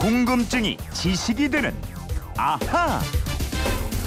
[0.00, 1.74] 궁금증이 지식이 되는
[2.34, 3.00] 아하.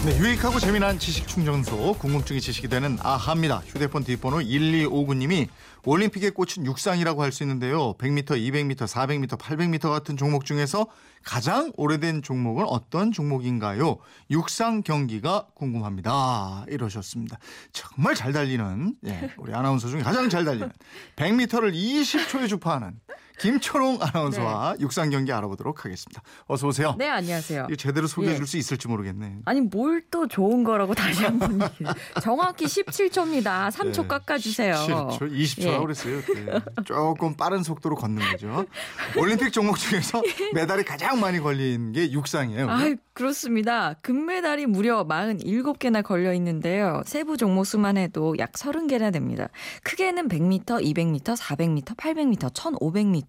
[0.04, 3.60] 네, 유익하고 재미난 지식 충전소 궁금증이 지식이 되는 아하입니다.
[3.68, 5.48] 휴대폰 뒷번호 1259님이
[5.86, 7.94] 올림픽에 꽂힌 육상이라고 할 수 있는데요.
[8.00, 10.88] 100m, 200m, 400m, 800m 같은 종목 중에서
[11.24, 13.98] 가장 오래된 종목은 어떤 종목인가요?
[14.32, 16.66] 육상 경기가 궁금합니다.
[16.70, 17.38] 이러셨습니다.
[17.72, 20.70] 정말 잘 달리는 예, 우리 아나운서 중에 가장 잘 달리는
[21.16, 23.00] 100m를 20초에 주파하는
[23.40, 24.82] 김초롱 아나운서와 네.
[24.82, 26.22] 육상 경기 알아보도록 하겠습니다.
[26.48, 26.96] 어서 오세요.
[26.98, 27.68] 네, 안녕하세요.
[27.78, 28.38] 제대로 소개해 예.
[28.38, 29.38] 줄수 있을지 모르겠네.
[29.46, 31.90] 아니 뭘 또 좋은 거라고 다시 한번 얘기해.
[32.22, 33.72] 정확히 17초입니다.
[33.72, 34.76] 3초 네, 깎아주세요.
[34.76, 35.80] 17초, 20초라고 예.
[35.80, 36.22] 그랬어요.
[36.22, 36.60] 네.
[36.86, 38.66] 조금 빠른 속도로 걷는 거죠.
[39.18, 40.22] 올림픽 종목 중에서
[40.54, 42.70] 메달이 가장 많이 걸린 게 육상이에요.
[42.70, 43.96] 아, 그렇습니다.
[44.02, 47.02] 금메달이 무려 47개나 걸려 있는데요.
[47.06, 49.48] 세부 종목 수만 해도 약 30개나 됩니다.
[49.84, 53.23] 크게는 100m, 200m, 400m, 800m, 1500m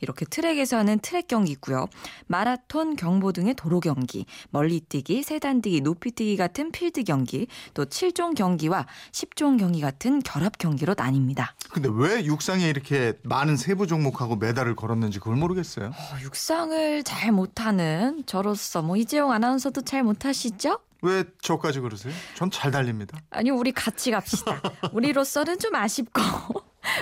[0.00, 1.86] 이렇게 트랙에서 하는 트랙 경기 있고요.
[2.26, 9.58] 마라톤, 경보 등의 도로 경기, 멀리뛰기, 세단뛰기, 높이뛰기 같은 필드 경기, 또 7종 경기와 10종
[9.58, 11.48] 경기 같은 결합 경기로 나뉩니다.
[11.70, 15.86] 근데 왜 육상에 이렇게 많은 세부 종목하고 메달을 걸었는지 그걸 모르겠어요.
[15.88, 20.80] 어, 육상을 잘 못하는 저로서 뭐 이재용 아나운서도 잘 못하시죠?
[21.02, 22.12] 왜 저까지 그러세요?
[22.34, 23.18] 전 잘 달립니다.
[23.30, 24.60] 아니 우리 같이 갑시다.
[24.92, 26.20] 우리로서는 좀 아쉽고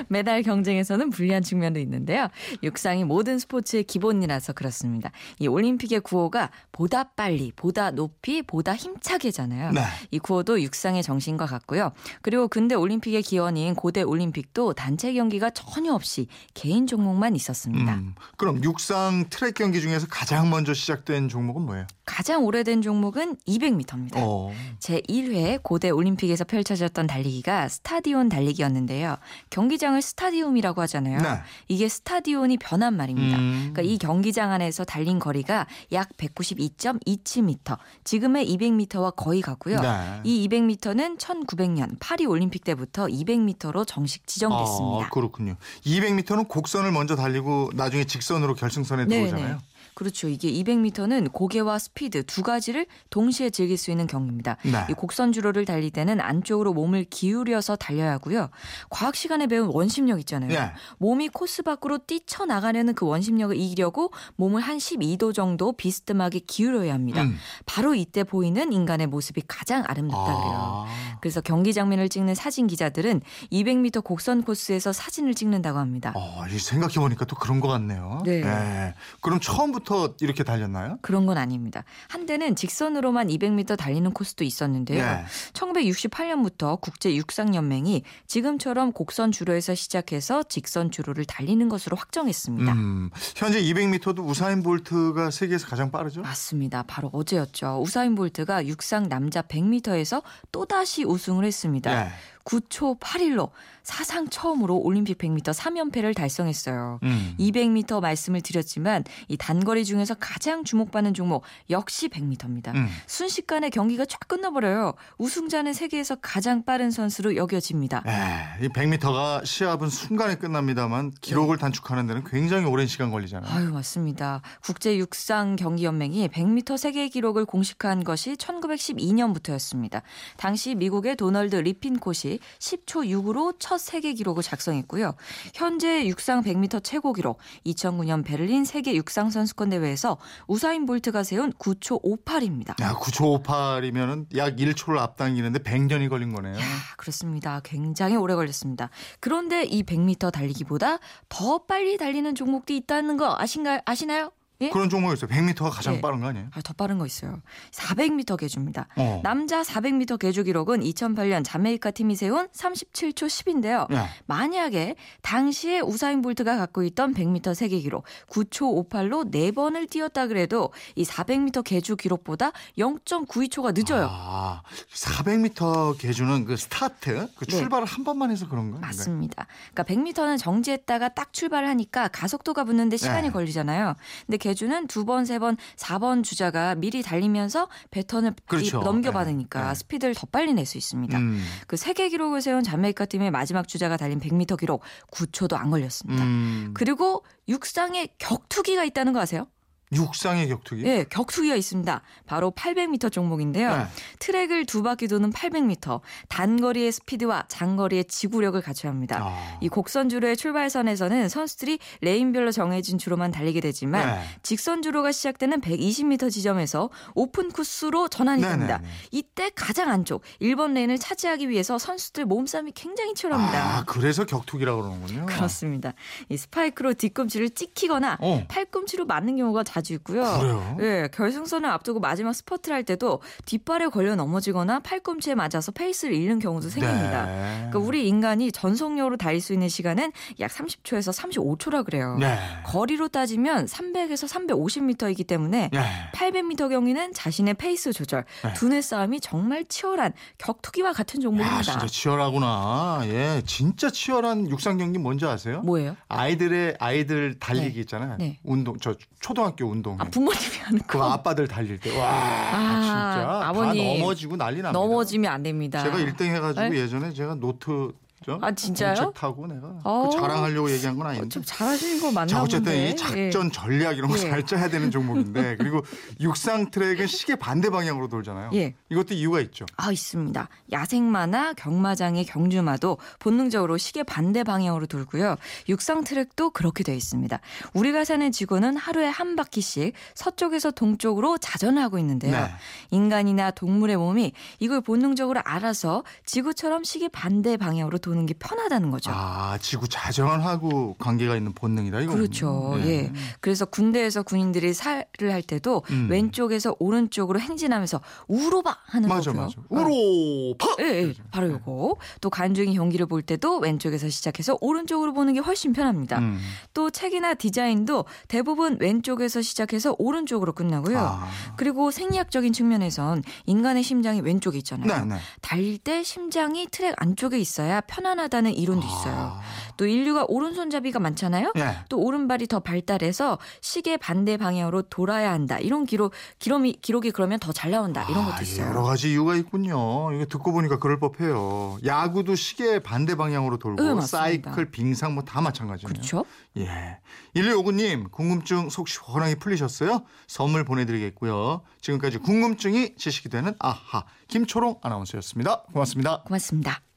[0.09, 2.29] 메달 경쟁에서는 불리한 측면도 있는데요.
[2.63, 5.11] 육상이 모든 스포츠의 기본이라서 그렇습니다.
[5.39, 9.73] 이 올림픽의 구호가 보다 빨리, 보다 높이, 보다 힘차게잖아요.
[9.73, 9.83] 네.
[10.11, 11.93] 이 구호도 육상의 정신과 같고요.
[12.23, 17.95] 그리고 근대 올림픽의 기원인 고대 올림픽도 단체 경기가 전혀 없이 개인 종목만 있었습니다.
[17.95, 21.87] 음, 그럼 육상 트랙 경기 중에서 가장 먼저 시작된 종목은 뭐예요?
[22.07, 24.17] 가장 오래된 종목은 200m입니다.
[24.17, 24.53] 어.
[24.81, 29.17] 제1회 고대 올림픽에서 펼쳐졌던 달리기가 스타디온 달리기였는데요.
[29.51, 31.21] 경기장을 스타디움이라고 하잖아요.
[31.21, 31.29] 네.
[31.69, 33.39] 이게 스타디온이 변한 말입니다.
[33.39, 33.71] 음.
[33.73, 39.81] 그러니까 이 경기장 안에서 달린 거리가 약 192.27m, 지금의 200m와 거의 같고요.
[39.81, 40.21] 네.
[40.25, 45.07] 이 200m는 1900년 파리 올림픽 때부터 200m로 정식 지정됐습니다.
[45.07, 45.57] 아, 그렇군요.
[45.87, 49.29] 200m는 곡선을 먼저 달리고 나중에 직선으로 결승선에 네네.
[49.31, 49.61] 들어오잖아요.
[49.95, 50.29] 그렇죠.
[50.29, 54.57] 이게 200m는 고개와 스피드 두 가지를 동시에 즐길 수 있는 경기입니다.
[54.65, 54.85] 네.
[54.91, 58.51] 이 곡선 주로를 달릴 때는 안쪽으로 몸을 기울여서 달려야 하고요.
[58.91, 60.49] 과학 시간에 배운 원심력 있잖아요.
[60.51, 60.73] 네.
[60.99, 67.23] 몸이 코스 밖으로 뛰쳐 나가려는 그 원심력을 이기려고 몸을 한 12도 정도 비스듬하게 기울여야 합니다.
[67.23, 67.37] 음.
[67.65, 70.87] 바로 이때 보이는 인간의 모습이 가장 아름답다 그래요.
[70.89, 71.19] 아.
[71.21, 73.21] 그래서 경기 장면을 찍는 사진 기자들은
[73.53, 76.13] 200m 곡선 코스에서 사진을 찍는다고 합니다.
[76.17, 78.23] 어, 이 생각해 보니까 또 그런 것 같네요.
[78.25, 78.95] 네.
[79.21, 79.84] 그럼 처음부터
[80.21, 80.99] 이렇게 달렸나요?
[81.03, 81.85] 그런 건 아닙니다.
[82.09, 85.05] 한때는 직선으로만 200m 달리는 코스도 있었는데요.
[85.05, 85.25] 네.
[85.53, 92.73] 1968년부터 국제 육상 연맹이 지금처럼 곡선 주로에서 시작해서 직선 주로를 달리는 것으로 확정했습니다.
[92.73, 96.23] 음, 현재 200m도 우사인 볼트가 세계에서 가장 빠르죠?
[96.23, 96.85] 맞습니다.
[96.87, 97.81] 바로 어제였죠.
[97.83, 100.23] 우사인 볼트가 육상 남자 100m에서
[100.53, 102.05] 또다시 우승을 했습니다.
[102.05, 102.11] 네.
[102.45, 103.51] 9초 81로
[103.83, 107.01] 사상 처음으로 올림픽 100m 3연패를 달성했어요.
[107.03, 107.35] 음.
[107.39, 112.75] 200m 말씀을 드렸지만 이 단거리 중에서 가장 주목받는 종목 역시 100m입니다.
[112.75, 112.89] 음.
[113.07, 114.95] 순식간에 경기가 쫙 끝나버려요.
[115.19, 118.05] 우승자는 세계에서 가장 빠른 선수로 여겨집니다.
[118.07, 123.53] 에, 이 100m가 시합은 순간에 끝납니다만 기록을 단축하는 데는 굉장히 오랜 시간 걸리잖아요.
[123.53, 124.41] 아유 맞습니다.
[124.63, 130.03] 국제 육상 경기 연맹이 100m 세계 기록을 공식화한 것이 1912년부터였습니다.
[130.37, 135.15] 당시 미국의 도널드 리핀콧이 10초 6으로 첫 세계 기록을 작성했고요.
[135.55, 142.03] 현재 육상 100m 최고 기록 2009년 베를린 세계 육상 선수권 대회에서 우사인 볼트가 세운 9초
[142.03, 142.81] 58입니다.
[142.83, 146.55] 야, 9초 58이면은 약 1초를 앞당기는데 100년이 걸린 거네요.
[146.55, 146.63] 야,
[146.97, 147.61] 그렇습니다.
[147.65, 148.91] 굉장히 오래 걸렸습니다.
[149.21, 153.81] 그런데 이 100m 달리기보다 더 빨리 달리는 종목도 있다는 거 아신가요?
[153.85, 154.31] 아시나요?
[154.61, 154.71] 예?
[154.71, 155.29] 그런 종목이 있어요.
[155.31, 156.01] 100m가 가장 예.
[156.01, 156.49] 빠른 거 아니에요?
[156.53, 157.43] 아, 더 빠른 거 있어요.
[157.73, 158.87] 400m 개주입니다.
[158.97, 159.21] 어.
[159.25, 163.91] 남자 400m 개주 기록은 2008년 자메이카 팀이 세운 37초 10인데요.
[163.91, 164.07] 네.
[164.27, 171.05] 만약에 당시에 우사인 볼트가 갖고 있던 100m 세계 기록 9초 58로 4번을 뛰었다 그래도 이
[171.05, 174.09] 400m 개주 기록보다 0.92초가 늦어요.
[174.11, 174.63] 아,
[174.93, 177.57] 400m 개주는 그 스타트, 그 네.
[177.57, 178.81] 출발을 한 번만 해서 그런가요?
[178.81, 179.47] 맞습니다.
[179.73, 183.33] 그러니까 100m는 정지했다가 딱 출발을 하니까 가속도가 붙는데 시간이 네.
[183.33, 183.97] 걸리잖아요.
[184.27, 188.81] 근데 계주는 두 번, 세 번, 사 번 주자가 미리 달리면서 배턴을 그렇죠.
[188.81, 189.69] 이- 넘겨받으니까 네.
[189.69, 189.75] 네.
[189.75, 191.17] 스피드를 더 빨리 낼 수 있습니다.
[191.19, 191.43] 음.
[191.67, 194.83] 그 세계 기록을 세운 자메이카 팀의 마지막 주자가 달린 100m 기록
[195.13, 196.23] 9초도 안 걸렸습니다.
[196.25, 196.73] 음.
[196.75, 199.47] 그리고 육상에 격투기가 있다는 거 아세요?
[199.95, 200.85] 육상의 격투기?
[200.85, 202.03] 예, 격투기가 있습니다.
[202.27, 203.77] 바로 800m 종목인데요.
[203.77, 203.87] 네.
[204.19, 209.19] 트랙을 두 바퀴 도는 800m, 단거리의 스피드와 장거리의 지구력을 갖춰야 합니다.
[209.23, 209.59] 아.
[209.61, 214.25] 이 곡선주로의 출발선에서는 선수들이 레인별로 정해진 주로만 달리게 되지만 네.
[214.43, 218.67] 직선주로가 시작되는 120m 지점에서 오픈 코스로 전환이 네네네.
[218.67, 218.81] 됩니다.
[219.11, 223.79] 이때 가장 안쪽 1번 레인을 차지하기 위해서 선수들 몸싸움이 굉장히 치열합니다.
[223.79, 225.27] 아, 그래서 격투기라고 그러는군요.
[225.27, 225.93] 그렇습니다.
[226.29, 228.45] 이 스파이크로 뒤꿈치를 찍히거나 어.
[228.49, 230.23] 팔꿈치로 맞는 경우가 자주 있고요.
[230.41, 230.77] 그래요?
[230.81, 236.71] 예, 결승선을 앞두고 마지막 스퍼트를 할 때도 뒷발에 걸려 넘어지거나 팔꿈치에 맞아서 페이스를 잃는 경우도
[236.71, 237.27] 생깁니다.
[237.27, 237.57] 네.
[237.71, 242.17] 그러니까 우리 인간이 전속력으로 달릴 수 있는 시간은 약 30초에서 35초라 그래요.
[242.19, 242.39] 네.
[242.65, 245.81] 거리로 따지면 300에서 350m이기 때문에 네.
[246.15, 248.53] 800m 경기는 자신의 페이스 조절, 네.
[248.55, 251.63] 두뇌 싸움이 정말 치열한 격투기와 같은 야, 종목입니다.
[251.63, 253.01] 진짜 치열하구나.
[253.05, 255.61] 예, 진짜 치열한 육상 경기 뭔지 아세요?
[255.63, 255.97] 뭐예요?
[256.09, 258.17] 아이들의 아이들 달리기 있잖아요.
[258.19, 258.39] 네.
[258.45, 259.97] 운동 저 초등학교 운동.
[260.01, 261.05] 아, 부모님이 하는 그 거.
[261.11, 263.83] 아빠들 달릴 때 와, 아, 진짜 아버님.
[263.85, 264.73] 다 넘어지고 난리 납니다.
[264.73, 265.83] 넘어지면 안 됩니다.
[265.83, 266.79] 제가 1등 해가지고 네?
[266.81, 267.93] 예전에 제가 노트
[268.25, 269.13] 저 아, 진짜요?
[269.15, 270.09] 타고 내가 어.
[270.09, 271.29] 그 자랑하려고 얘기한 건 어, 아닌데.
[271.29, 272.89] 좀 잘하시는 거 맞나 자 어쨌든 본데.
[272.91, 274.21] 이 작전 전략 이런 거 예.
[274.31, 275.83] 잘 짜야 되는 종목인데 그리고
[276.21, 278.51] 육상 트랙은 시계 반대 방향으로 돌잖아요.
[278.55, 278.75] 예.
[278.91, 279.67] 이것도 이유가 있죠.
[279.77, 280.49] 아 있습니다.
[280.73, 285.37] 야생마나 경마장의 경주마도 본능적으로 시계 반대 방향으로 돌고요.
[285.69, 287.39] 육상 트랙도 그렇게 되어 있습니다.
[287.75, 292.33] 우리가 사는 지구는 하루에 한 바퀴씩 서쪽에서 동쪽으로 자전하고 있는데요.
[292.33, 292.51] 네.
[292.91, 299.11] 인간이나 동물의 몸이 이걸 본능적으로 알아서 지구처럼 시계 반대 방향으로 도는 게 편하다는 거죠.
[299.13, 302.15] 아 지구 자전하고 관계가 있는 본능이다 이거.
[302.15, 302.75] 그렇죠.
[302.79, 303.13] 예.
[303.41, 306.09] 그래서 군대에서 군인들이 살을 할 때도 음.
[306.11, 309.45] 왼쪽에서 오른쪽으로 행진하면서 우로바 하는 맞아 거고요.
[309.47, 309.55] 맞아.
[309.69, 310.77] 우로파.
[310.81, 311.97] 예, 예, 바로 요거.
[312.21, 316.19] 또 관중이 경기를 볼 때도 왼쪽에서 시작해서 오른쪽으로 보는 게 훨씬 편합니다.
[316.21, 316.39] 음.
[316.73, 320.99] 또 책이나 디자인도 대부분 왼쪽에서 시작해서 오른쪽으로 끝나고요.
[320.99, 321.29] 아.
[321.57, 324.87] 그리고 생리학적인 측면에선 인간의 심장이 왼쪽에 있잖아요.
[325.05, 325.21] 네, 네.
[325.41, 329.15] 달릴 때 심장이 트랙 안쪽에 있어야 편 안하다는 이론도 있어요.
[329.15, 329.41] 아.
[329.77, 331.53] 또 인류가 오른손잡이가 많잖아요.
[331.57, 331.79] 예.
[331.89, 335.59] 또 오른발이 더 발달해서 시계 반대 방향으로 돌아야 한다.
[335.59, 338.05] 이런 기록 기록이 기록이 그러면 더 잘 나온다.
[338.11, 338.67] 이런 것도 아, 있어요.
[338.69, 340.13] 여러 가지 이유가 있군요.
[340.13, 341.79] 이거 듣고 보니까 그럴 법해요.
[341.85, 344.01] 야구도 시계 반대 방향으로 돌고 네.
[344.07, 345.93] 사이클, 빙상 뭐 다 마찬가지네요.
[345.93, 346.25] 그렇죠?
[346.59, 346.99] 예.
[347.35, 350.03] 1259님, 궁금증 속 시원하게 풀리셨어요?
[350.27, 351.63] 선물 보내드리겠고요.
[351.81, 355.63] 지금까지 궁금증이 지식이 되는 아하, 김초롱 아나운서였습니다.
[355.73, 356.23] 고맙습니다.
[356.27, 356.94] 고맙습니다.